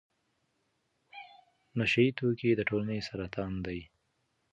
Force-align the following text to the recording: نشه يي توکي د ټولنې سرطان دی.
نشه 1.77 1.99
يي 2.05 2.09
توکي 2.17 2.51
د 2.55 2.61
ټولنې 2.69 2.99
سرطان 3.07 3.53
دی. 3.65 3.79